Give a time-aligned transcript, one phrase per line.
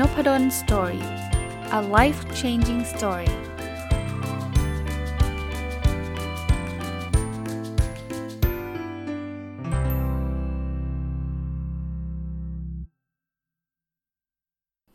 [0.00, 1.04] นพด ล story
[1.78, 3.30] a life changing story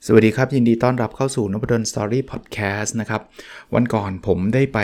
[0.05, 3.21] สวัสดีครับ ยินดีต้อนรับเข้าสู่นพดล story พอดแคสต์นะครับ
[3.73, 4.79] วันก่อนผมได้ไป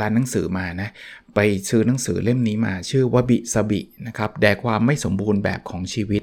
[0.00, 0.88] ร้านหนังสือมานะ
[1.34, 6.22] ไปซื้อหนังสือเล่มนี้มาชื่อว่าวาบิซาบินะครับแด่ความไม่สมบูรณ์แบบของชีวิต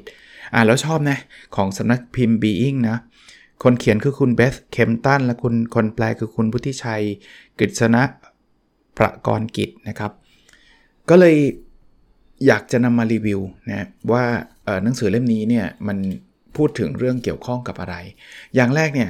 [0.54, 1.18] อ่าแล้วชอบนะ
[1.56, 2.98] ของสำนักพิมพ์ Being นะ
[3.64, 7.04] คนเขียนคือคุณเบสเคมตันและคุณคนแปลคือคุณพุทธิชัย
[7.60, 8.04] กฤษณะ
[8.98, 10.12] ประกรกิจนะครับ
[11.10, 11.36] ก็เลย
[12.46, 14.24] อยากจะนำมารีวิวนะว่า
[14.84, 15.98] หนังสือเล่มนี้เนี่ยมัน
[16.56, 17.96] พูดถึงเรื่องเกี่ยวข้องกับอะไร
[18.56, 19.10] อย่างแรกเนี่ย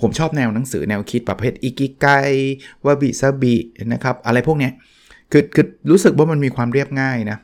[0.00, 2.06] ผมชอบแนวหนังสือแนวคิดประเภทอิกิไก
[2.86, 3.54] วาบิซาบิ
[3.92, 4.70] นะครับอะไรพวกนี้
[5.32, 7.38] คือคือรู้สึกว่ามันมีความเรียบง่ายนะ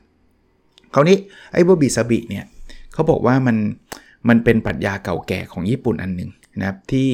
[0.94, 1.16] คราวนี้
[1.52, 2.44] ไอ้วาบิซาบิเนี่ย
[2.92, 3.56] เขาบอกว่ามัน
[4.28, 7.10] มันเป็นปรัชญาเก่าแก่ของญี่ปุ่นอันหนึ่ง นะครับที่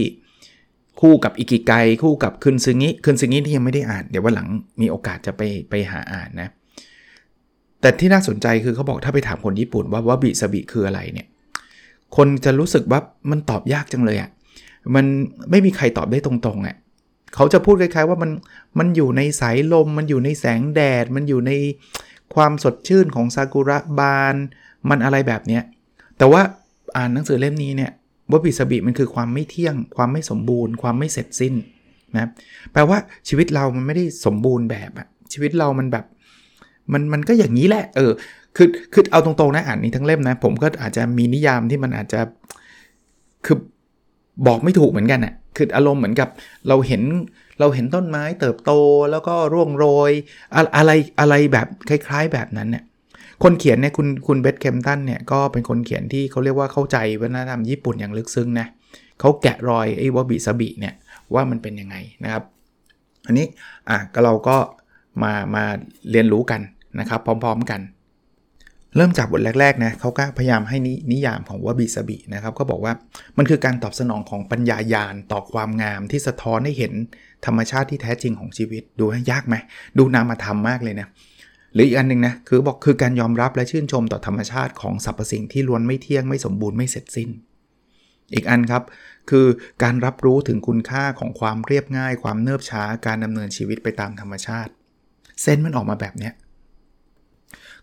[1.01, 4.49] คู่กับอิกิไกคู่กับคืนซึงิคืนซึงิที่ยังไม่ได้อ่าน เดี๋ยววันหลัง
[4.81, 6.49] มีโอกาสจะไปไปหาอ่านนะ
[7.81, 11.27] แต่ที่น่าสนใจคือเขาบอกถ้าไปถามคนญี่ปุ่นว่าวาบิซาบิคืออะไรเนี่ย
[12.17, 14.31] คนจะรู้สึกว่ามันตอบยากจังเลยอะ่ะ
[14.95, 15.05] มัน
[15.51, 16.77] ไม่มีใครตอบได้ตรงๆอะ่ะ
[17.35, 18.31] เขาจะพูดคล้ายๆว่ามัน
[18.79, 21.53] มันอยู่ในสายลม มันอยู่ในแสงแดด มันอยู่ใน
[22.35, 24.35] ความสดชื่นของซากุระบาน
[24.89, 25.63] มันอะไรแบบเนี้ย
[26.19, 26.43] แต่ว่า
[26.97, 27.91] อ่านหนังสือเล่มนี้เนี่ย
[28.33, 31.55] ว่าบิสบิมันคือความไม่เที่ยง ความไม่สมบูรณ์ ความไม่เสร็จสิ้น
[32.17, 32.29] นะ
[32.73, 36.05] แปลว่าชีวิตเรามันไม่ได้สมบูรณ์แบบอะชีวิตเรามันแบบ
[36.93, 38.13] มันมันก็อย่างนี้แหละ เออ
[38.57, 42.21] คือคือเอาตรงๆนะอ่านนี้ทั้งเล่มนะ ผมก็อาจจะมีนิยามที่มันอาจจะ
[43.47, 43.57] คือ
[44.47, 46.29] บอกไม่ถูกเหมือนกันอะ่ะคืออารมณ์เหมือนกับ
[46.69, 47.03] เราเห็น
[47.61, 48.73] เราเห็นต้นไม้เติบโต
[49.11, 50.13] แล้วก็ร่วงโรย
[50.77, 52.85] อะไรอะไรแบบคล้าย ๆแบบนั้นเนี่ย
[53.43, 58.67] คนเขียนเนี่ยคุณคุณเบสเคมตันเนี่ยก็เป็นคนเขียนที่เขาเรียกว่าเข้าใจวัฒนธรรมญี่ปุ่นอย่างลึกซึ้งนะ
[59.21, 60.95] เขาแกะรอยไอ้วาบิสบิเนี่ย
[61.35, 62.43] ว่ามันเป็นยังไงนะครับ
[63.27, 63.47] อันนี้
[63.89, 64.57] อะก็เราก็
[65.23, 65.65] มามา
[66.11, 66.61] เรียนรู้กัน
[67.01, 67.81] นะครับ พร้อมๆกัน
[68.97, 72.93] เริ่มจากบทแรกๆนะเขาก็พยายามให้นนิยามของวาบิสบินะครับ ก็บอกว่า
[73.39, 76.93] มันคือการตอบสนองของปัญญายาณต่อความงามที่สะท้อนให้เห็น
[77.47, 79.55] ธรรมชาติที่แท้จริงของชีวิตดูให้ยากไหม
[79.99, 81.09] ดูนามธรรมมากเลยนะ
[81.75, 87.31] หรืออีกอันนึงนะคือบอกคือการยอมรับและชื่นชมต่อธรรมชาติของสรรพสิ่งที่ล้วนไม่เที่ยงไม่สมบูรณ์ไม่เสร็จสิ้น
[88.35, 88.83] อีกอันครับ
[89.31, 89.47] คือ
[89.83, 94.73] การรับรู้ถึงคุณค่าของความเรียบง่าย ความเนิบช้าการดำเนินชีวิตไปตามธรรมชาติ
[95.43, 96.33] เส้นมันออกมาแบบเนี้ย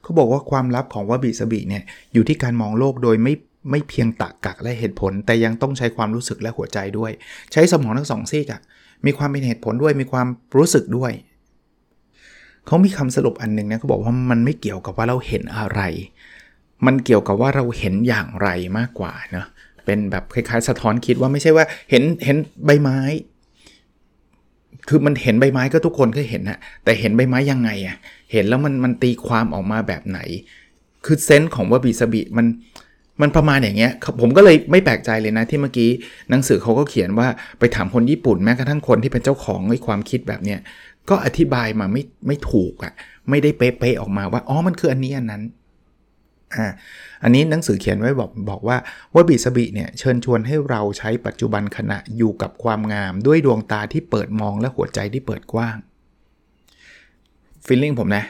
[0.01, 1.83] เขาบอกว่าความลับของวบิสบิเนี่ย
[2.13, 3.33] อยู่ที่การมองโลกโดยไม่
[3.71, 7.11] ไม่เพียงตักกักและเหตุผล แต่ยังต้องใช้ความรู้สึกและหัวใจด้วย
[7.53, 8.61] ใช้สมองทั้งสองซีกอะ
[9.05, 10.27] มีความเป็นเหตุผลด้วยมีความ
[10.57, 11.11] รู้สึกด้วย
[12.67, 15.81] เขามีคำสรุปอันหนึ่งนะเขาบอกว่ามันไม่เกี่ยวกับว่าเราเห็นอะไร
[16.85, 19.47] มันเกี่ยวกับว่าเราเห็นอย่างไรมากกว่าเนะ
[19.85, 22.99] เป็นแบบคล้ายๆ สะท้อนคิดว่าไม่ใช่ว่าเห็นเห็นใบไม้
[24.89, 27.97] คือมันเห็นใบไม้ก็ทุกคนก็เห็นนะแต่เห็นใบไม้ยังไงอะ่ะ
[28.31, 30.19] เห็นแล้วมันมันตีความออกมาแบบไหน
[31.05, 32.47] คือเซนส์ของว่าบีสบิมัน
[33.21, 33.91] มันประมาณอย่างเงี้ย
[34.21, 35.89] ผมก็เลยไม่แปลกใจเลยนะที่เมื่อกี้
[36.29, 37.27] หนังสือเขาก็เขียนว่า
[37.59, 40.59] ไปถามคนญี่ปุ่นแม้กระทั่งคนที่เป็นเจ้าของไอ้ความคิดแบบเนี้ย
[41.09, 42.93] ก็อธิบายมาไม่ไม่ถูกอะ่ะ
[43.29, 45.43] ไม่ได้เป๊ะๆออกมาว่าอ๋อมันคืออันนี้อันนั้น
[46.55, 46.67] อ่า
[47.23, 48.77] อันนี้หนังสือเขียนไว้บอกบอกว่า
[49.13, 55.77] ว่าบิสบิเนี่ยเชิญชวนให้เราใช้ปัจจุบันขณะอยู่กับความงามด้วยดวงตาที่เปิดมองและหัวใจที่เปิดกว้าง
[57.65, 58.23] ฟีลลิ่งผมนะ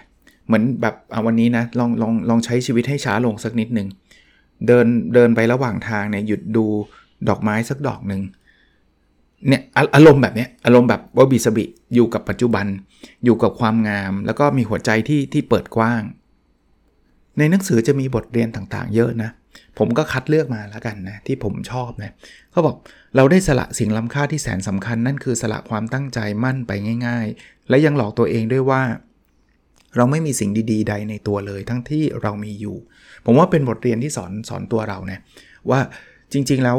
[0.48, 3.88] เหมือนแบบเอาวันนี้นะลองลองลองใช้ชีวิตให้ช้าลงสักนิดหนึ่ง
[4.68, 6.66] เดินเดินไประหว่างทางเนี่ยหยุดดู
[7.30, 8.22] ดอกไม้สักดอกหนึ่ง
[9.48, 9.62] เนี่ย
[9.96, 11.66] อารมณ์แบบนี้อารมณ์แบบว่าบีสบิ
[11.96, 12.66] อยู่กับปัจจุบัน
[13.26, 16.02] อยู่กับความงาม แล้วก็มีหัวใจที่ที่เปิดกว้าง
[17.38, 19.30] ในหนังสือจะมีบทเรียนต่างๆ เยอะนะ
[19.78, 22.12] ผมก็คัดเลือกมาแล้วกันนะที่ผมชอบนะ
[22.52, 22.76] เขาบอก
[23.16, 26.72] เราได้สละสิ่งล้ำค่าที่แสนสำคัญนั่นคือสละความตั้งใจมั่นไป
[27.08, 28.84] ง่าย ๆ และยังหลอกตัวเองด้วยว่า
[29.96, 32.78] เราไม่มีสิ่งดีๆ ใดในตัวเลย ทั้งที่เรามีอยู่
[33.26, 35.20] ผมว่าเป็นบทเรียนที่สอนสอนตัวเรานะ
[35.70, 35.80] ว่า
[36.34, 36.78] จริงๆแล้ว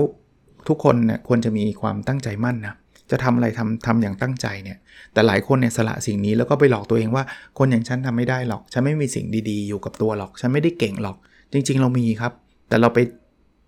[0.68, 2.74] ทุกคนเนี่ยควรจะมีความตั้งใจมั่นนะ
[3.10, 4.78] จะทำอะไรทำทำอย่างตั้งใจเนี่ย
[5.12, 7.24] แต่หลายคนเนี่ยสละสิ่งนี้แล้วก็ไปหลอกตัวเองว่า
[7.58, 11.16] คนอย่างฉันทำไม่ได้หรอก ฉันไม่มีสิ่งดีๆ อยู่กับตัวหรอก ฉันไม่ได้เก่งหรอก
[11.52, 12.32] จริง ๆ เรามีครับ
[12.68, 12.98] แต่เราไป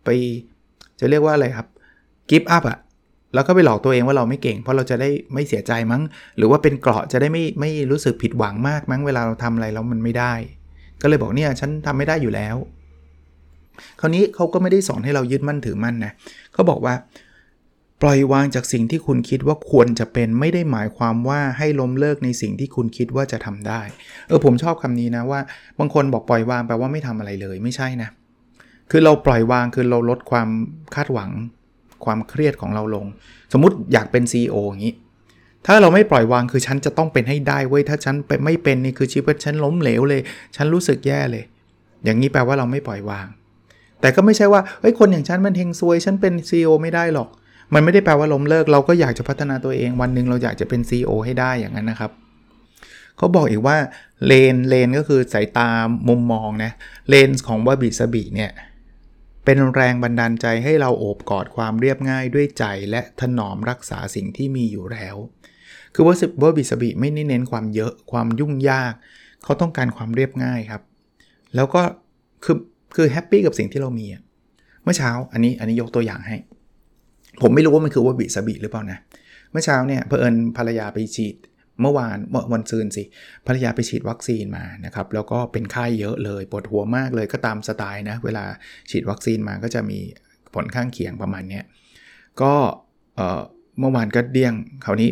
[0.04, 0.08] ไป
[1.00, 1.66] จะเรียกว่าอะไรครับ
[2.30, 2.78] กิฟต์อัพอะ
[3.34, 6.02] แล้วก็ไปหลอกตัวเองว่าเราไม่เก่ง เพราะเราจะได้ไม่เสียใจมั้ง
[6.36, 10.32] หรือว่าเป็นเกราะจะได้ไม่ไม่รู้สึกผิดหวังมากมั้งเวลาเราทำอะไรแล้วมันไม่ได้
[11.02, 12.56] ก็เลยบอกเนี่ยฉันทำไม่ได้อยู่แล้ว
[14.00, 16.12] คราวนี้เขาก็ไม่ได้สอนให้เรายึดมั่นถือมั่นนะ
[16.52, 16.94] เขาบอกว่า
[18.02, 23.82] ปล่อยวางจากสิ่งที่คุณคิดว่าควรจะเป็นไม่ได้หมายความว่าให้ล้มเลิกในสิ่งที่คุณคิดว่าจะทำได้
[24.28, 25.40] เออผมชอบคำนี้นะว่า
[25.78, 28.08] บางคนบอกปล่อยวางแปลว่าไม่ทำอะไรเลยไม่ใช่นะ
[28.90, 30.48] คือเราปล่อยวางคือเราลดความ
[30.94, 31.30] คาดหวัง
[32.04, 33.06] ความเครียดของเราลง
[33.52, 34.94] สมมติอยากเป็น CEO อย่างนี้
[35.66, 40.20] ถ้าเราไม่ปล่อยวางคือฉันจะต้องเป็นให้ได้เว้ยถ้าฉันไปไม่เป็นนี่คือชีวิตฉันล้มเหลวเลย
[40.56, 41.44] ฉันรู้สึกแย่เลย
[42.04, 43.26] อย่างนี้แปลว่าเราไม่ปล่อยวาง
[44.00, 47.28] แต่ก็ไม่ใช่ว่าเฮ้ยคนอย่างฉันมันเฮงซวย ฉันเป็น CEO ไม่ได้หรอก
[47.74, 52.10] มันไม่ได้แปลว่าล้มเลิก เราก็อยากจะพัฒนาตัวเองวันหนึ่งเราอยากจะเป็น CEO ให้ได้อย่างนั้นนะครับ
[53.16, 53.76] เขาบอกอีกว่า
[54.26, 55.68] lens lens ก็คือสายตา
[56.08, 56.72] มุมมองนะ
[57.08, 58.52] เลนของวาบิซาบิเนี่ย
[59.44, 65.16] เป็นแรงบันดาลใจให้เราโอบกอดความเรียบง่ายด้วยใจและถนอมรักษาสิ่งที่มีอยู่แล้ว
[65.94, 68.92] คือว่าวาบิซาบิไม่ได้เน้นความเยอะความยุ่งยาก
[69.44, 70.82] เขาต้องการความเรียบง่ายครับ
[71.54, 71.82] แล้วก็
[72.44, 72.56] คือ
[72.96, 74.06] คือ happy กับสิ่งที่เรามี
[74.84, 76.36] เมื่อเช้าอันนี้อันนี้ยกตัวอย่างให้
[77.42, 78.98] ผมไม่รู้ว่ามันคือวาบิซาบิหรือเปล่านะ
[79.52, 81.36] เมื่อเช้าเนี่ยเพอเอิญภรรยาไปฉีด
[81.82, 82.18] เมื่อวาน
[82.52, 83.04] วันซืนสิ
[83.46, 88.44] ภรรยาไปฉีดวัคซีนมานะครับแล้วก็เป็นไข้เยอะเลยปวดหัวมากเลยก็ตามสไตล์นะเวลา
[88.90, 89.98] ฉีดวัคซีนมาก็จะมี
[90.54, 91.60] ผลข้างเคียงประมาณนี้
[92.42, 92.52] ก็
[93.78, 94.54] เมื่อวานก็เดี้ยง
[94.84, 95.10] คราวนี้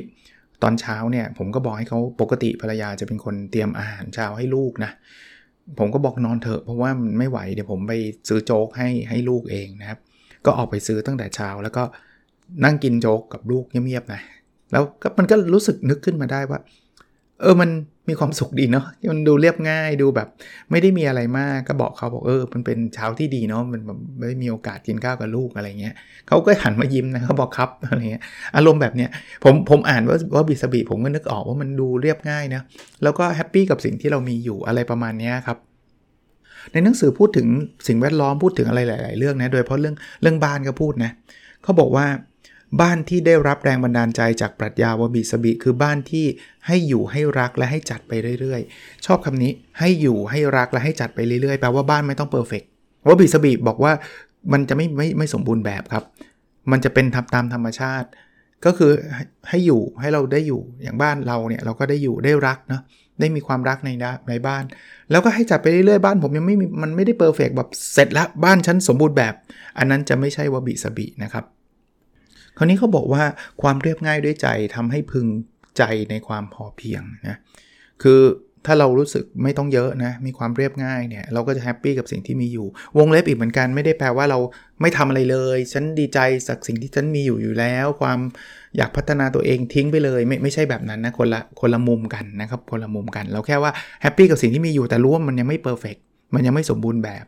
[0.63, 4.93] ตอนเช้าเนี่ยผมก็บอกให้เขาปกติภรรยาจะเป็นคนเตรียมอาหารเช้าให้ลูกนะ
[5.79, 7.93] ผมก็บอกนอนเถอะเพราะว่ามันไม่ไหวเดี๋ยวผมไป
[8.29, 9.99] ซื้อโจ๊กให้ให้ลูกเองนะครับ
[10.44, 11.82] ก็ออกไปซื้อตั้งแต่เช้า แล้วก็
[12.65, 14.20] นั่งกินโจ๊กกับลูกเงียบๆนะ
[14.73, 16.59] แล้วก็มันก็รู้สึกนึกขึ้นมาได้ว่า
[17.43, 17.70] เออมัน
[18.08, 20.29] มีความสุขดีเนาะมันดูเรียบง่ายดูแบบ
[20.70, 25.94] ไม่ได้มีอะไรมากก็บอกเขาบอกเออ มันเป็นเช้าที่ดีเนาะมันแบบไม่มีโอกาสกินข้าวกับลูกอะไรเงี้ย
[26.29, 28.23] เขาก็หันมายิ้มนะเขาบอกครับอะไรเงี้ย
[28.56, 29.11] อารมณ์แบบเนี้ย
[29.44, 32.62] ผมผมอ่านว่าวาบิซาบิผมก็นึกออกว่ามันดูเรียบง่ายนะ
[33.02, 35.58] แล้วก็ happy กับสิ่งที่เรามีอยู่อะไรประมาณนี้ครับ
[36.73, 37.46] ในหนังสือพูดถึง
[37.88, 41.11] สิ่งแวดล้อมพูดถึงอะไรหลาย ๆ เรื่องนะโดยเพราะเรื่องเรื่องบ้านก็พูดนะ
[41.62, 42.06] เขาบอกว่า
[42.81, 46.26] บ้านที่ได้รับแรงบันดาลใจจากปรัชญาวาบิซาบิคือบ้านที่
[46.67, 52.69] ให้อยู่ให้รักและให้จัดไปเรื่อยๆ ชอบคำนี้ให้อยู่ให้รักและให้จัดไปเรื่อยๆแปลว่าบ้านไม่ต้อง perfect
[53.09, 53.93] วาบิซาบิบอกว่า
[54.53, 56.05] มันจะไม่ไม่ไม่สมบูรณ์แบบครับ
[56.70, 58.09] มันจะเป็นทำตามธรรมชาติ
[58.65, 58.93] ก็คือ
[59.49, 62.82] ให้อยู่ให้เราได้อยู่อย่างบ้านเราเนี่ยเราก็ได้อยู่ได้รักเนาะ
[63.20, 63.91] ได้มีความรักใน
[64.29, 64.65] ในบ้าน
[65.11, 69.35] แล้วก็ให้จัดไปเรื่อยๆบ้านผมยังไม่มีมันไม่ได้ perfect แบบเสร็จแล้วบ้านฉันสมบูรณ์แบบ
[69.79, 71.44] อันนั้นจะไม่ใช่วาบิซาบินะครับ
[72.58, 73.22] คราวนี้เขาบอกว่า
[73.62, 75.26] ความเรียบง่ายด้วยใจทำให้พึง
[75.78, 77.37] ใจในความพอเพียงนะ
[78.02, 78.22] คือ
[78.66, 82.66] ถ้าเรารู้สึกไม่ต้องเยอะนะ มีความเรียบง่ายเนี่ย เราก็จะ happy กับสิ่งที่มีอยู่
[82.99, 84.38] วงเล็บอีกเหมือนกันไม่ได้แปลว่าเรา
[84.81, 86.19] ไม่ทำอะไรเลย ฉันดีใจ
[86.49, 88.19] จากสิ่งที่ฉันมีอยู่อยู่แล้ว ความ
[88.76, 93.72] อยากพัฒนาตัวเองทิ้งไปเลย ไม่ไม่ใช่แบบนั้นนะคนละคนละมุมกันนะครับคนละมุมกัน เราแค่ว่า
[94.03, 95.97] happy กับสิ่งที่มีอยู่แต่รู้ว่ามันยังไม่ perfect
[96.34, 97.25] มันยังไม่สมบูรณ์แบบ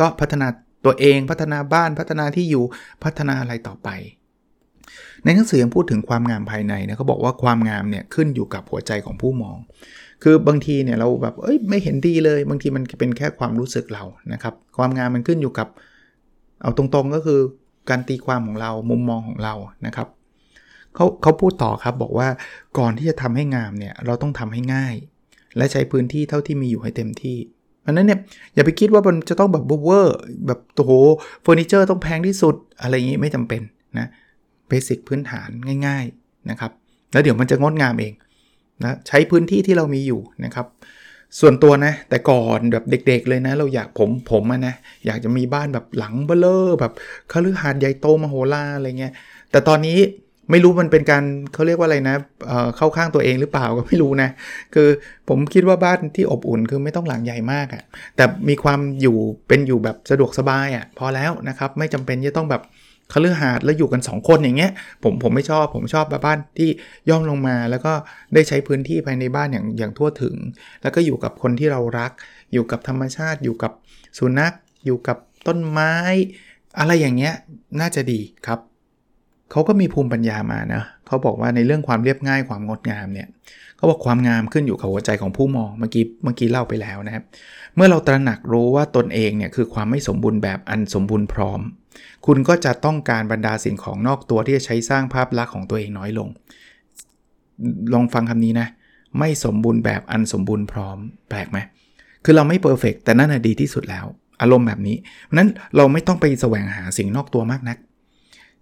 [0.00, 0.46] ก็พัฒนา
[0.84, 2.64] ตัวเองพัฒนาบ้านพัฒนาที่อยู่
[3.04, 3.88] พัฒนาอะไรต่อไป
[5.24, 9.56] ในหนังสือยังพูดถึงความงามภายในนะเขาบอกว่าความงามเนี่ยขึ้นอยู่กับหัวใจของผู้มอง
[10.22, 15.68] คือบางทีเนี่ยเราแบบเอ้ยไม่เห็นดีเลย บางทีมันเป็นแค่ความรู้สึกเรานะครับความงามมันขึ้นอยู่กับ
[16.62, 17.40] เอาตรงๆก็คือ
[17.90, 19.54] การตีความของเรามุมมองของเรา
[19.86, 20.08] นะครับ
[20.94, 22.28] เขาเขาพูดต่อครับบอกว่า
[22.78, 24.94] ก่อนที่จะทำให้งามเนี่ยเราต้องทำให้ง่าย
[25.56, 27.38] และใช้พื้นที่เท่าที่มีอยู่ให้เต็มที่
[27.86, 28.18] อันนั้นเนี่ย
[28.54, 30.16] อย่าไปคิดว่ามันจะต้องแบบเวอร์
[30.46, 30.92] แบบโอ้โห
[31.42, 33.62] เฟอร์นิเจอร์ต้องแพงที่สุดอะไรอย่างนี้ไม่จำเป็น
[33.98, 35.48] นะเเบสิกพื้นฐาน
[35.86, 36.72] ง่ายๆนะครับ
[37.12, 38.14] แล้วเดี๋ยวมันจะงดงามเอง
[38.82, 40.66] นะใช้พื้นที่ที่เรามีอยู่นะครับ
[41.40, 44.74] ส่วนตัวนะ แต่ก่อนแบบเด็ก ๆ เลยนะ เราอยากผมผมนะ
[45.06, 46.92] อยากจะมีบ้านแบบหลังเบลอแบบ
[47.32, 49.12] คฤหาสน์ใหญ่โตมโหฬารอะไรเงี้ย
[49.50, 49.98] แต่ตอนนี้
[50.50, 51.24] ไม่รู้มันเป็นการ
[51.54, 54.28] เขาเรียกว่าอะไรนะเเข้าข้างตัวเองหรือเปล่าก็ไม่รู้นะ
[54.74, 54.88] คือ
[55.28, 57.82] ผมคิดว่าบ้านที่อบอุ่นคือไม่ต้องหลังใหญ่มากอะ่ะ
[58.16, 59.16] แต่มีความอยู่
[59.48, 62.62] เป็นอยู่แบบสะดวกสบายอะ่ะพอแล้วนะครับ ไม่จำเป็นจะต้องแบบ
[63.12, 66.70] คฤหาสน์แล้วอยู่กัน 2 คนอย่างเงี้ยผมผมไม่ชอบผมชอบบ้านที่
[67.08, 67.92] ย่อมลงมา แล้วก็
[68.34, 70.36] ได้ใช้พื้นที่ภายในบ้านอย่างอย่างทั่วถึง
[70.82, 72.12] แล้วก็อยู่กับคนที่เรารัก
[72.52, 73.72] อยู่กับธรรมชาติ อยู่กับ
[74.18, 74.52] สุนัข
[74.84, 75.92] อยู่กับต้นไม้
[76.78, 77.34] อะไรอย่างเงี้ย
[77.80, 78.60] น่าจะดีครับ
[79.50, 83.28] เขาก็มีภูมิปัญญามานะเขาบอกว่าในเรื่องความเรียบง่ายความงดงามเนี่ย
[83.76, 87.24] เขาบอกความงามขึ้นอยู่กับหัวใจของผู้มองเมื่อกี้เมื่อกี้เล่าไปแล้วนะครับ
[87.76, 91.60] เมื่อเราตระหนักรู้ว่าตนเองเนี่ยคือความไม่สมบูรณ์แบบอันสมบูรณ์พร้อม
[92.26, 96.28] คุณก็จะต้องการบรรดาสิ่งของนอกตัวที่จะใช้สร้างภาพลักษณ์ของตัวเองน้อยลง
[97.92, 98.68] ลองฟังคำนี้นะ
[99.18, 100.98] ไม่สมบูรณ์แบบอันสมบูรณ์พร้อม
[101.28, 101.58] แปลกไหม
[102.24, 104.04] คือเราไม่ perfect แต่นั่นดีที่สุดแล้ว
[104.42, 104.96] อารมณ์แบบนี้
[105.36, 107.78] นั้นเราไม่ต้องไปแสวงหาสิ่งนอกตัวมากนัก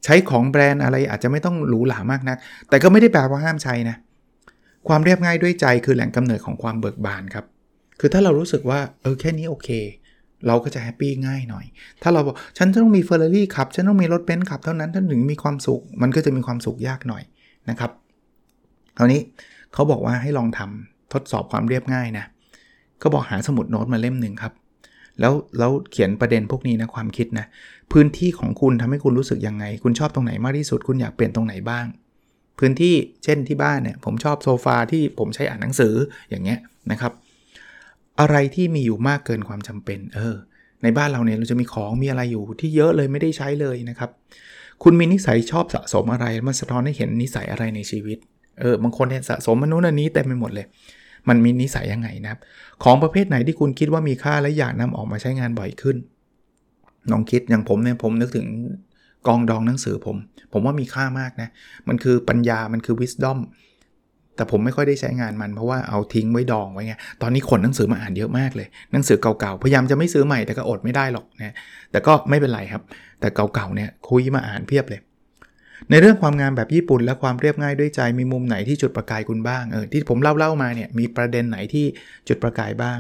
[0.05, 3.97] ใช้ของแบรนด์อะไรอาจจะไม่ต้องหรูหรามากนัก แต่ก็ไม่ได้แปลว่าห้ามใช้นะ
[4.89, 7.45] ความเรียบง่ายด้วยใจคือแหล่งกำเนิดของความเบิกบานครับ
[8.01, 9.69] คือถ้าเรารู้สึกว่าเออแค่นี้โอเค
[10.47, 11.65] เราก็จะ happy ง่ายหน่อย
[12.03, 17.23] ถ้าเราบอกฉันต้องมีเฟอร์รารี่ขับ ฉันต้องมีรถเบนซ์ขับเท่านั้นฉันถึงมีความสุข มันก็จะมีความสุขยากหน่อย
[17.71, 17.91] นะครับ
[18.99, 19.21] คราวนี้
[19.73, 22.25] เขาบอกว่าให้ลองทำทดสอบความเรียบง่ายนะ
[23.03, 24.53] ก็บอกหาสมุดโน้ตมาเล่มหนึ่งครับ
[25.21, 27.47] แล้วแล้วเขียนประเด็นพวกนี้นะความคิดนะ
[27.93, 31.87] พื้นที่ของคุณทำให้คุณรู้สึกยังไง คุณชอบตรงไหนมากที่สุด คุณอยากเปลี่ยนตรงไหนบ้าง
[32.59, 32.95] พื้นที่
[33.25, 35.95] เช่นที่บ้านเนี่ยผมชอบโซฟาที่ผมใช้อ่านหนังสือ
[36.31, 36.59] อย่างเงี้ย
[36.91, 37.13] นะครับ
[38.21, 40.37] อะไรที่มีอยู่มากเกินความจำเป็น เออ
[40.83, 44.11] ในบ้านเราเนี่ยเราจะมีของมีอะไรอยู่ที่เยอะเลยไม่ได้ใช้เลยนะครับ
[44.83, 48.19] คุณมีนิสัยชอบสะสมอะไร มันสะท้อนให้เห็นนิสัยอะไรในชีวิต
[48.61, 50.67] เออ บางคนเนี่ยสะสมมันนู้นอันนี้เต็มไปหมดเลย
[51.29, 52.41] มันมีนิสัยยังไงนะครับ
[52.85, 55.97] ของประเภทไหนที่คุณคิดว่ามีค่าและอยากนำออกมาใช้งานบ่อยขึ้น
[57.13, 58.47] ลองคิดอย่างผมเนี่ยผมนึกถึง
[59.27, 60.17] กองดองหนังสือผม
[60.53, 61.49] ผมว่ามีค่ามากนะ
[61.89, 63.39] มันคือปัญญา มันคือ wisdom
[64.37, 71.55] แต่ผมไม่ค่อยได้ใช้งานมันเพราะว่าเอาทิ้งไว้ดองไว้ไง ตอนนี้ขนหนังสือมาอ่านเยอะมากเลย หนังสือเก่าๆ พยายามจะไม่ซื้อใหม่แต่ก็อดไม่ได้หรอกนะ
[71.91, 72.83] แต่ก็ไม่เป็นไรครับ
[73.21, 75.01] แต่เก่าๆเนี่ยคุยมาอ่านเพียบเลย
[75.91, 81.87] ในเรื่องความงามแบบญี่ปุ่นและความเรียบง่ายด้วยใจมีมุมไหนที่จุดประกายคุณบ้าง เออที่ผมเล่าๆมาเนี่ยมีประเด็นไหนที่
[82.29, 82.99] จุดประกายบ้าง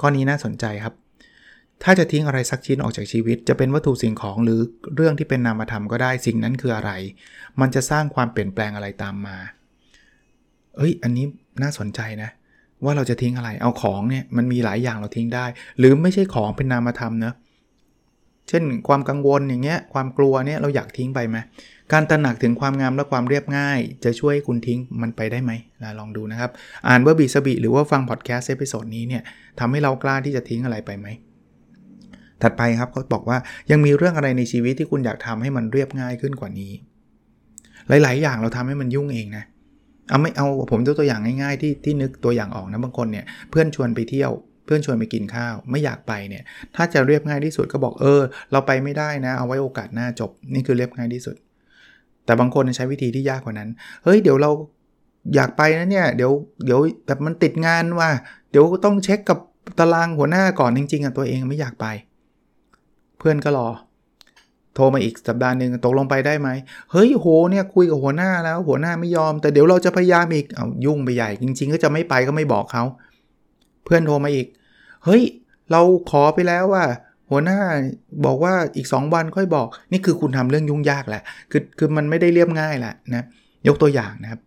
[0.00, 0.94] ข้อนี้น่าสนใจครับ
[1.84, 4.60] ถ้าจะทิ้งอะไรสักชิ้นออกจากชีวิต จะเป็นวัตถุสิ่งของหรือ
[4.96, 6.92] เรื่องที่เป็นนามธรรมก็ได้สิ่งนั้นคืออะไร
[7.60, 9.36] มันจะสร้างความเปลี่ยนแปลงอะไรตามมา
[10.76, 11.26] เอ้ย อันนี้
[11.62, 12.30] น่าสนใจนะ
[12.84, 15.46] ว่าเราจะทิ้งอะไร เอาของเนี่ยมันมีหลายอย่างเราทิ้งได้
[15.78, 17.32] หรือไม่ใช่ของเป็นนามธรรมนะ
[18.48, 21.36] เช่น ความกังวลอย่างเงี้ยความกลัวเนี่ยเราอยากทิ้งไปไหม
[21.92, 25.52] การตระหนักถึงความงามและความเรียบง่าย จะช่วยคุณทิ้งมันไปได้ไหม
[25.98, 26.50] ลองดูนะครับ
[26.88, 29.22] อ่านเบอร์บีสบีหรือว่าฟังพอดแคสต์ episode นี้เนี่ย
[29.60, 31.06] ทำให้เรากล้าที่จะทิ้งอะไรไปไหม
[32.42, 33.38] ถัดไปครับเขาบอกว่า
[33.70, 36.72] ยังมีเรื่องอะไรในชีวิตที่คุณอยากทำให้มันเรียบง่ายขึ้นกว่านี้
[37.88, 39.44] หลาย ๆ อย่างเราทำให้มันยุ่งเองนะ
[40.10, 44.30] เอาไม่เอาผมยกตัวอย่างง่ายๆที่ที่นึกตัวอย่างออกนะบางคนเนี่ยเพื่อนชวนไปเที่ยว
[44.64, 46.42] เพื่อนชวนไปกินข้าว ไม่อยากไปเนี่ย
[46.76, 48.20] ถ้าจะเรียบง่ายที่สุดก็บอกเออ
[48.52, 51.36] เราไปไม่ได้นะเอาไว้โอกาสหน้าจบนี่คือเรียบง่ายที่สุด
[52.24, 53.68] แต่บางคนใช้วิธีที่ยากกว่านั้น
[54.04, 54.50] เฮ้ยเดี๋ยวเรา
[55.34, 56.32] อยากไปนะเนี่ยเดี๋ยว
[56.66, 58.08] เดี๋ยวแบบมันติดงานว่า
[58.50, 59.38] เดี๋ยวต้องเช็คกับ
[59.78, 61.86] ตารางหัวหน้าก่อนจริงๆอะตัวเองไม่อยากไป
[63.18, 63.68] เพื่อนก็รอ
[64.74, 66.48] โทรมาอีกสัปดาห์หนึ่งตกลงไปได้ไหม
[66.90, 72.84] เฮ้ยโหเนี่ยคุยกับหัวหน้าแล้ว หัวหน้าไม่ยอม แต่เดี๋ยวเราจะพยายามอีกเอายุ่งไปใหญ่ จริง ๆ ก็จะไม่ไปก็ไม่บอกเขา
[73.84, 74.46] เพื่อนโทรมาอีก
[75.04, 75.22] เฮ้ย
[75.70, 76.84] เราขอไปแล้วว่า
[77.30, 77.58] หัวหน้า
[78.24, 83.24] บอกว่าอีก 2 วันค่อยบอก นี่คือคุณทำเรื่องยุ่งยากแหละ คือคือมันไม่ได้เรียบง่ายแหละนะ
[83.68, 84.40] ยกตัวอย่างนะครับ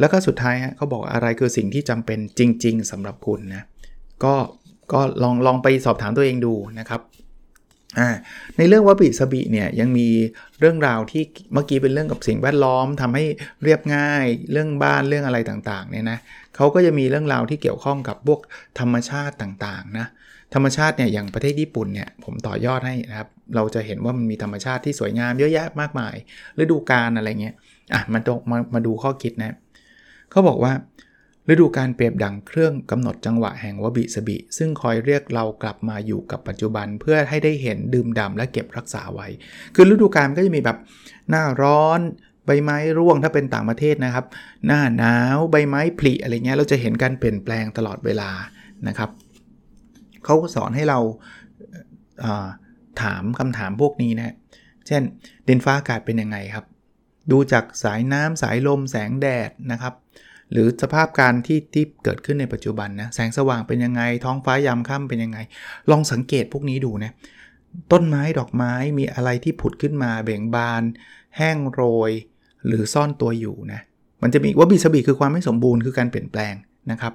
[0.00, 3.64] แล้วก็สุดท้ายฮะเขาบอกอะไรคือสิ่งที่จำเป็นจริง ๆสำหรับคุณนะ
[4.24, 4.34] ก็
[4.92, 7.00] ก็ลองลองไปสอบถามตัวเองดูนะครับ
[8.56, 10.08] ในเรื่องวับิสบิเนี่ยยังมี
[10.60, 11.22] เรื่องราวที่
[11.54, 13.24] เมื่อกี้เป็นเรื่องกับสิ่งแวดล้อมทำให้
[13.64, 16.18] เรียบง่ายเรื่องบ้านเรื่องอะไรต่างๆเนี่ยนะ
[16.56, 18.40] เขาก็จะมีเรื่องราวที่เกี่ยวข้องกับพวก
[18.78, 20.06] ธรรมชาติต่างๆนะ
[20.54, 26.14] ธรรมชาติเนี่ยอย่างประเทศญี่ปุ่นเนี่ยผมต่อยอดให้นะครับเราจะเห็นว่ามันมีธรรมชาติที่สวยงามเยอะแยะมากมาย
[26.60, 27.54] ฤดูกาลอะไรเงี้ย
[27.94, 29.56] อะมาตมามาดูข้อคิดนะ
[30.30, 30.72] เขาบอกว่า
[31.50, 39.26] ฤดูการเปรียบดังเครื่องกำหนดจังหวะแห่งวบิสบิ ซึ่งคอยเรียกเรากลับมาอยู่กับปัจจุบันเพื่อให้ได้เห็นดื่มด่าและเก็บรักษาไว้
[39.74, 40.78] คือฤดูกาลก็จะมีแบบ
[41.30, 42.00] หน้าร้อน
[42.46, 44.26] ใบไม้ร่วงถ้าเป็นต่างประเทศนะครับ
[44.66, 48.30] หน้าหนาวใบไม้ผลิอะไรเงี้ยเราจะเห็นการเปลี่ยนแปลงตลอดเวลา
[48.88, 49.10] นะครับ
[50.24, 50.98] เขาก็สอนให้เรา
[53.02, 54.34] ถามคำถามพวกนี้นะ
[54.86, 55.02] เช่น
[55.48, 56.64] ดินฟ้าอากาศเป็นยังไงครับ
[57.30, 59.94] ดูจากสายน้ำสายลมแสงแดดนะครับ
[60.52, 65.38] หรือสภาพการที่ที่เกิดขึ้นในปัจจุบันนะแสงสว่างเป็นยังไง ท้องฟ้ายามค่ำเป็นยังไง
[65.90, 67.12] ลองสังเกตพวกนี้ดูนะ
[67.92, 70.82] ต้นไม้ดอกไม้มีอะไรที่ผุดขึ้นมาเบ่งบาน
[71.36, 72.10] แห้งโรย
[72.66, 73.80] หรือซ่อนตัวอยู่นะ
[74.22, 76.54] มันจะมีว่าบิสบีคือความไม่สมบูรณ์คือการเปลี่ยนแปลง
[76.90, 77.12] นะครับ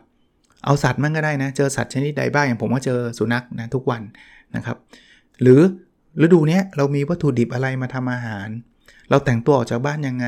[0.66, 4.02] เอาสัตว์มั่งก็ได้นะ เจอสัตว์ชนิดใดบ้างอย่างผมก็เจอสุนัขนะทุกวัน
[4.56, 4.78] นะครับ
[5.42, 5.60] หรือ
[6.22, 8.48] ฤดูนี้เรามีวัตถุดิบอะไรมาทำอาหาร
[9.10, 10.28] เราแต่งตัวออกจากบ้านยังไง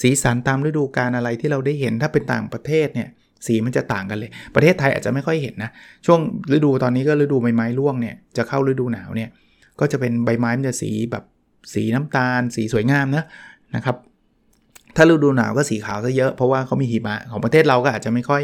[0.00, 3.08] สีสันตามฤดูกาลอะไรที่เราได้เห็นถ้าเป็นต่างประเทศเนี่ย
[3.46, 5.70] สีมันจะต่างกันเลย ประเทศไทยอาจจะไม่ค่อยเห็นนะ
[6.06, 6.20] ช่วง
[6.56, 9.30] ฤดูตอนนี้ก็ฤดูใบไม้ร่วงเนี่ยจะเข้าฤดูหนาวเนี่ย
[9.80, 11.24] ก็จะเป็นใบไม้มันจะสีแบบ
[11.74, 13.24] สีน้ำตาล สีสวยงามนะ
[13.76, 13.96] นะครับ
[14.96, 18.42] ถ้าฤดูหนาวก็สีขาวซะเยอะเพราะว่าเขามีหิมะของประเทศเราก็อาจจะไม่ค่อย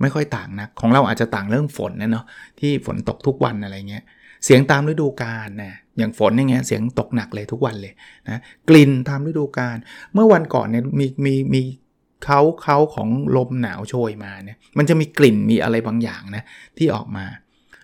[0.00, 2.24] ไม่ค่อยต่างนะของเราอาจจะต่างเรื่องฝนนะเนาะ
[2.60, 4.04] ที่ฝนตกทุกวันอะไรเงี้ย
[4.44, 7.92] เสียงตามฤดูกาลนะอย่างฝนอย่างเงี้ยเสียงตกหนักเลยทุกวันเลย
[8.28, 9.76] นะกลิ่นตามฤดูกาล
[10.14, 11.62] เมื่อวันก่อนเนี่ยมีมีมี
[12.24, 16.42] เขาเขาของลมหนาวโชยมาเนี่ยมันจะมีกลิ่นมีอะไรบางอย่างนะ
[16.78, 17.26] ที่ออกมา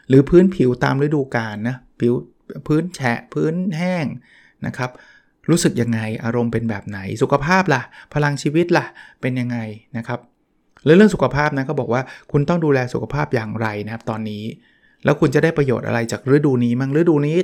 [0.08, 2.12] หรือพื้นผิวตามฤดูกาลนะผิว
[2.66, 4.06] พื้นแฉะพื้นแห้ง
[4.66, 4.90] นะครับ
[5.48, 7.82] รู้สึกยังไงอารมณ์เป็นแบบไหน สุขภาพล่ะ
[8.14, 8.86] พลังชีวิตล่ะ
[9.20, 9.58] เป็นยังไง
[9.96, 10.20] นะครับ
[10.84, 12.02] แล้วเรื่องสุขภาพนะก็บอกว่า
[12.32, 14.42] คุณต้องดูแลสุขภาพอย่างไรนะครับ ตอนนี้
[15.04, 17.36] แล้วคุณจะได้ประโยชน์อะไรจากฤดูนี้มั้งฤดูนี้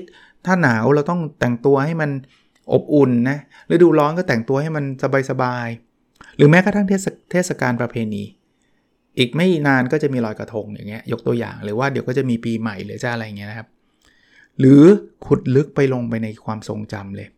[0.46, 2.10] ถ้าหนาวเราต้องแต่งตัวให้มัน
[2.72, 3.38] อบอุ่นนะ
[3.72, 4.84] ฤดูร้อนก็แต่งตัวให้มัน
[5.30, 6.86] สบายๆหรือแม้กระทั่ง
[7.30, 8.22] เทศกาลประเพณี
[9.18, 13.68] อีกไม่นานก็จะมีลอยกระทงอย่างเงี้ยยกตัวอย่างหรือว่าเดี๋ยวก็จะมีปีใหม่หรือจะอะไรเงี้ยนะครับ
[14.58, 14.82] หรือ
[15.26, 17.28] ขุดลึกไปลงไปในความทรงจำเลย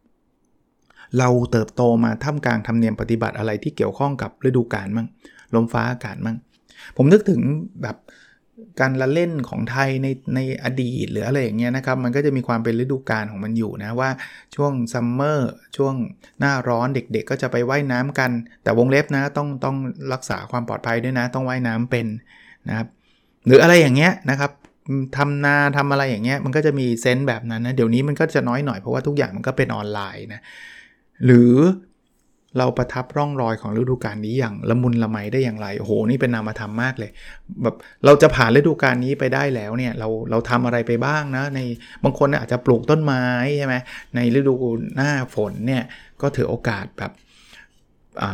[1.19, 5.07] เราเติบโตมาท่ามกลางธรรมเนียมปฏิบัติอะไรที่เกี่ยวข้องกับฤดูกาลมั่ง
[5.55, 6.37] ลมฟ้าอากาศมั่ง
[6.97, 7.41] ผมนึกถึง
[7.83, 7.97] แบบ
[8.81, 14.11] การละเล่นของไทยในในอดีตหรืออะไรอย่างเงี้ยนะครับ มันก็จะมีความเป็นฤดูกาลของมันอยู่นะว่า
[14.57, 15.95] ช่วง summer ช่วง
[16.39, 18.31] หน้าร้อนเด็กๆ ก็จะไปว่ายน้ำกัน
[18.63, 19.77] แต่วงเล็บนะต้องต้อง
[20.13, 22.07] รักษาความปลอดภัยด้วยนะ ต้องว่ายน้ำเป็น
[22.69, 22.87] นะครับ
[23.47, 24.53] หรืออะไรอย่างเงี้ยนะครับ
[25.17, 30.41] ทำนาทำอะไรอย่างเงี้ยมันก็จะมี sense แบบนั้นนะเดี๋ยวนี้มันก็จะน้อยหน่อยเพราะว่าทุกอย่างมันก็เป็นออนไลน์นะ
[31.25, 31.53] หรือ
[32.59, 37.11] เราประทับร่องรอยของฤดูกาลนี้อย่างละมุนละไมได้อย่างไรโอ้โหนี่เป็นนามธรรมมากเลย
[37.63, 41.61] แบบเราจะผ่านฤดูกาลนี้ไปได้แล้วเนี่ยเราเราทำอะไรไปบ้างนะใน
[42.05, 43.25] บางคนอาจจะปลูกต้นไม้
[43.59, 43.77] ใช่ไหม
[44.15, 44.55] ในฤดู
[44.97, 45.85] หน้าฝนเนี่ย
[46.23, 47.13] ก็ถือโอกาสแบบ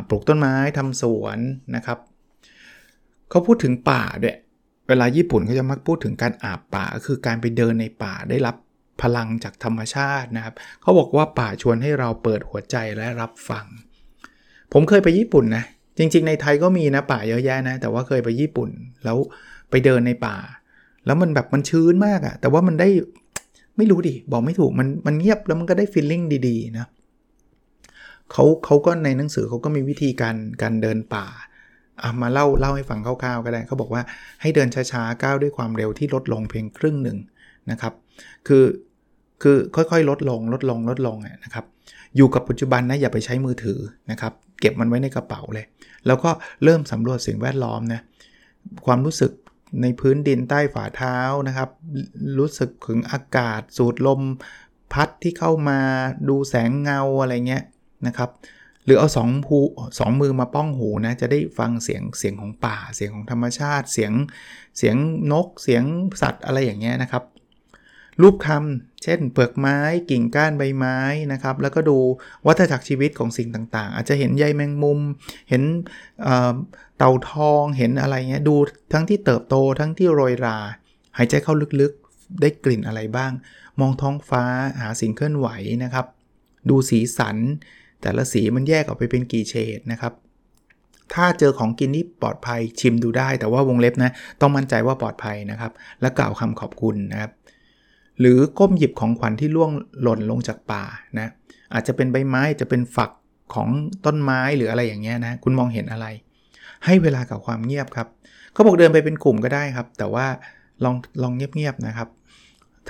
[0.09, 1.38] ปลูกต้นไม้ทำสวน
[1.76, 1.99] นะครับ
[3.30, 4.37] เขาพูดถึงป่าด้วย
[4.88, 8.56] เวลาญี่ปุ่นเขาจะมักพูดถึงการอาบป่าคือการไปเดินในป่าได้รับ
[9.02, 13.66] พลังจากธรรมชาตินะครับเขาบอกว่าป่าชวนให้เราเปิดหัวใจและรับฟัง
[14.75, 15.64] ผมเคยไปญี่ปุ่นนะ
[15.99, 18.71] จริง ๆ ในไทยก็มีนะป่าเยอะแยะนะ แต่ว่าเคยไปญี่ปุ่น
[19.04, 19.16] แล้ว
[19.71, 20.37] ไปเดินในป่า
[21.07, 22.88] แล้วมันแบบมันชื้นมากอะแต่ว่ามันได้
[23.76, 26.87] ไม่รู้ดิ บอกไม่ถูก มันมันเงียบแล้วมันก็ได้ฟีลลิ่งดีๆนะ
[28.33, 31.26] เขาเขาก็ในหนังสือเขาก็มีวิธีการการเดินป่า
[32.02, 34.02] อามาเล่าเล่าให้ฟังคร่าวๆก็ได้ เขาบอกว่า
[34.43, 37.19] ให้เดินช้าๆก้าวด้วยความเร็วที่ลดลงเพียงครึ่งหนึ่ง
[37.71, 37.93] นะครับ
[38.49, 38.64] คือ
[39.43, 41.64] คือค่อยๆ ลดลงลดลงลดลงนะครับ
[42.16, 43.78] อยู่กับปัจจุบันนะอย่าไปใช้มือถือ
[44.11, 45.66] นะครับ เก็บมันไว้ในกระเป๋าเลย
[46.06, 46.30] แล้วก็
[46.64, 48.00] เริ่มสำรวจสิ่งแวดล้อมนะ
[48.87, 49.33] ความรู้สึก
[49.83, 51.18] ในพื้นดินใต้ฝ่าเท้า
[51.49, 51.71] นะครับ
[52.38, 54.21] รู้สึกถึงอากาศสูดลม
[54.92, 55.78] พัดที่เข้ามา
[56.28, 57.64] ดูแสงเงาอะไรเงี้ย
[58.06, 58.30] นะครับ
[58.85, 59.61] หรือเอาสองหู
[59.99, 64.12] สองมือมาป้องหูนะจะได้ฟังเสียงเสียงของป่า เสียงของธรรมชาติ เสียง
[64.78, 64.97] เสียง
[65.33, 65.85] นกเสียง
[66.23, 67.25] สัตว์อะไรอย่างเงี้ยนะครับ
[68.23, 69.79] รูปคำเช่นเปลือกไม้
[70.11, 70.98] กิ่งก้านใบไม้
[71.33, 71.98] นะครับ แล้วก็ดู
[72.46, 75.00] วัฏจักรชีวิตของสิ่งต่างๆ อาจจะเห็นใยแมงมุม
[75.48, 75.62] เห็น
[76.98, 78.57] เต่าทองเห็นอะไรเงี้ยดู
[78.92, 80.59] ทั้งที่เติบโตทั้งที่โรยรา
[81.16, 83.33] หายใจเข้าลึกๆได้กลิ่นอะไรบ้าง
[83.81, 84.44] มองท้องฟ้า
[84.81, 85.48] หาสิ่งเคลื่อนไหว
[85.85, 86.07] นะครับ
[86.70, 87.37] ดูสีสัน
[88.03, 90.12] แต่ละสีมันแยกออกไปเป็นกี่เฉดนะครับ
[91.14, 97.31] ถ้าเจอของกินที่ปลอดภัยชิมดูได้ แต่ว่าวงเล็บนะ ต้องมั่นใจว่าปลอดภัยนะครับ และกล่าวคำขอบคุณนะครับ
[98.20, 99.70] หรือก้มหยิบของขวัญที่ล่วง
[100.03, 100.85] หล่นลงจากป่า
[101.18, 101.29] นะ
[101.74, 103.11] อาจจะเป็นใบไม้จะเป็นฝัก
[103.55, 103.68] ของ
[104.07, 106.07] ต้นไม้หรืออะไรอย่างเงี้ยนะคุณมองเห็นอะไร
[106.85, 108.09] ให้เวลากับความเงียบครับ
[108.53, 110.27] เขาบอกเดินไปเป็นกลุ่มก็ได้ครับ แต่ว่า
[110.85, 112.09] ลองลองเงียบๆนะครับ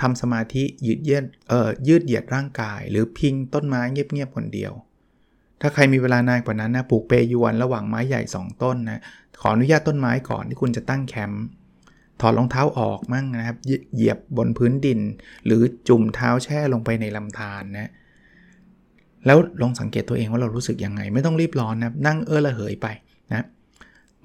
[0.01, 4.73] ทำสมาธิยืดเยืดเอ่อยืดเหยียดร่างกาย หรือพิงต้นไม้เงียบๆคนเดียว
[5.61, 9.01] ถ้าใครมีเวลานานกว่านั้นนะปลูกเปยวนระหว่างไม้ใหญ่ 2 ต้นนะ
[9.41, 11.43] ขออนุญาตต้นไม้ก่อนที่คุณจะตั้งแคมป์
[12.21, 13.57] ถอดรองเท้าออกมั่งนะครับ
[13.95, 14.99] เหยียบบนพื้นดิน
[15.45, 17.91] หรือจุ่มเท้าแช่ลงไปในลำธารนนะ
[19.25, 22.87] แล้วลองสังเกตตัวเองว่าเรารู้สึกยังไง ไม่ต้องรีบร้อนนะนั่งเออละเหยไป
[23.33, 23.45] นะ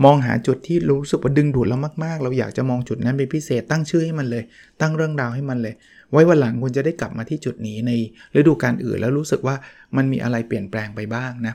[0.04, 4.44] มองหาจุดที่รู้สึกว่าดึงดูดเรามากๆ เราอยากจะมองจุดนั้นเป็นพิเศษตั้งชื่อให้มันเลย
[4.80, 5.74] ตั้งเรื่องราวให้มันเลย
[6.12, 7.92] ไว้วันหลังคุณจะได้กลับมาที่จุดนี้ใน
[8.36, 9.56] ฤดูกาลอื่น แล้วรู้สึกว่า
[9.96, 11.54] มันมีอะไรเปลี่ยนแปลงไปบ้างนะ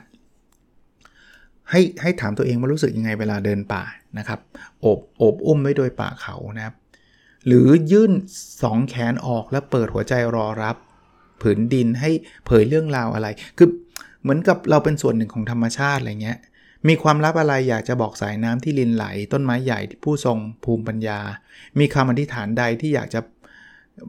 [1.70, 3.82] ให้ให้ถามตัวเองว่ารู้สึกยังไงเวลาเดินป่า
[4.18, 4.40] นะครับ
[4.80, 6.74] โอบโอบอุ้มไว้โดยป่าเขานะครับ
[7.46, 8.12] หรือยื่น
[8.62, 10.76] สองแขนออกแล้วเปิดหัวใจรอรับ
[11.42, 12.10] ผืนดินให้
[12.46, 13.68] เผยเรื่องราวอะไร คือ
[14.22, 16.38] เหมือนกับเราเป็นส่วนหนึ่งของธรรมชาติอะไรเงี้ย
[16.88, 21.20] มีความลับอะไรอยากจะบอกสายน้ำที่ลินไหล ต้นไม้ใหญ่ที่ผู้ทรงภูมิปัญญา
[21.78, 23.20] มีคำอธิษฐานใดที่อยากจะ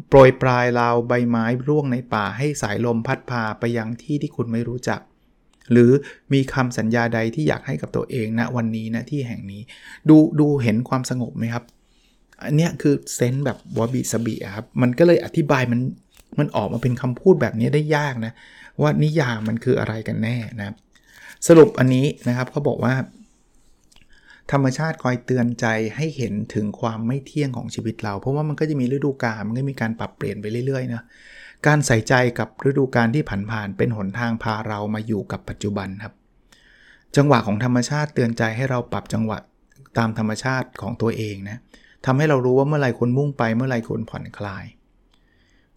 [0.08, 5.00] โปรยปลายราวใบไม้ร่วงในป่าให้สายลมพัดพาไปยังที่ที่คุณไม่รู้จัก
[5.72, 5.92] หรือ
[6.34, 9.62] มีคำสัญญาใดที่อยากให้กับตัวเองณนะวันนี้นะที่แห่งนี้
[10.10, 11.64] ดูดูเห็นความสงบไหมครับ
[12.46, 15.80] อันนี้คือเซนส์แบบวบิสบีครับ มันก็เลยอธิบายมัน
[16.40, 18.34] มันออกมาเป็นคำพูดแบบนี้ได้ยากนะ
[18.82, 20.76] ว่านิยามมันคืออะไรกันแน่นะ
[21.48, 22.94] สรุปอันนี้นะครับเขาบอกว่า
[24.52, 31.02] ธรรมชาติคอยเตือนใจให้เห็นถึงความไม่เที่ยงของชีวิตเรา เพราะว่ามันก็จะมีฤดูกาลมันก็มีการปรับเปลี่ยนไปเรื่อยๆนะ
[31.68, 36.14] การใส่ใจกับฤดูกาลที่ผ่านๆเป็นหนทางพาเรามาอยู่กับปัจจุบันครับ
[37.16, 39.38] จังหวะของธรรมชาติเตือนใจให้เราปรับจังหวะ
[39.98, 41.58] ตามธรรมชาติของตัวเองนะ
[42.06, 44.66] ทำให้เรารู้ว่าเมื่อไรควรมุ่งไปเมื่อไรควรผ่อนคลาย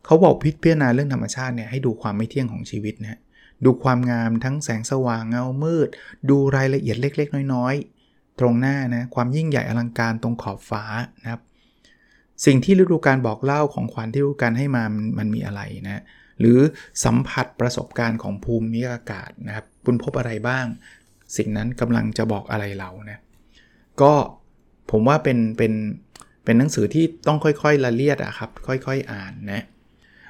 [0.05, 3.21] เขาบอกพิจารณาเรื่องธรรมชาติเนี่ยให้ดูความไม่เที่ยงของชีวิตนะ
[3.65, 5.89] ดูความงามทั้งแสงสว่างเงามืด
[6.31, 10.85] ดูรายละเอียดเล็ก ๆ น้อยๆ ตรงหน้านะความยิ่งใหญ่อลังการตรงขอบฟ้า
[11.23, 11.41] นะครับ
[12.47, 16.03] สิ่งที่ฤดูการบอกเล่าของขวัญที่ฤดูการให้มามันมันมีอะไรนะ
[16.41, 16.59] หรือ
[17.05, 20.67] สัมผัสประสบการณ์ของภูมิอากาศนะครับคุณพบอะไรบ้าง
[21.37, 23.19] สิ่งนั้นกำลังจะบอกอะไรเรานะ
[24.01, 24.13] ก็
[24.91, 25.73] ผมว่าเป็นเป็น
[26.45, 29.63] เป็นหนังสือที่ต้องค่อยๆละเลียดอะครับ ค่อยๆอ่านนะ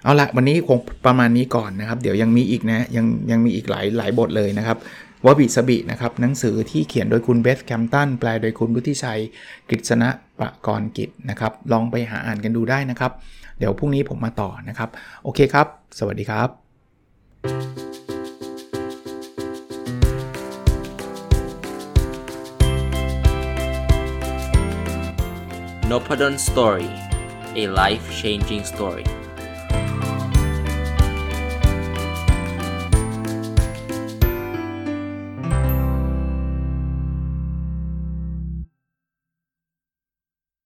[0.03, 4.79] เอาละวันนี้คงประมาณนี้ก่อนนะครับ เดี๋ยวยังมีอีกนะยังยังมีอีกหลายหลายบทเลยนะครับ
[5.27, 9.21] วบิสบินะครับหนังสือที่เขียนโดยคุณเบสแคมตันแปลโดยคุณบุธิชัย
[9.69, 13.13] กฤษณะประกรณ์กิจนะครับลองไปหาอ่านกันดูได้นะครับ
[13.59, 14.89] เดี๋ยวพรุ่งนี้ผมมาต่อนะครับ
[15.25, 15.67] โอเคครับ
[15.99, 16.49] สวัสดีครับ
[25.91, 26.91] n o p a d o n Story
[27.63, 29.07] a life changing story